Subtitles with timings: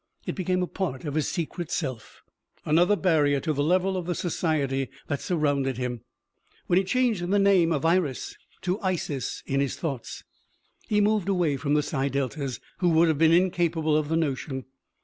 [0.25, 2.23] It became a part of his secret self.
[2.65, 6.01] Another barrier to the level of the society that surrounded him.
[6.65, 10.23] When he changed the name of Iris to Isis in his thoughts,
[10.87, 14.65] he moved away from the Psi Deltas, who would have been incapable of the notion.